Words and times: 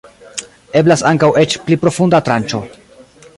Eblas 0.79 1.03
ankaŭ 1.09 1.29
eĉ 1.43 1.53
pli 1.67 1.77
profunda 1.85 2.23
tranĉo. 2.31 2.63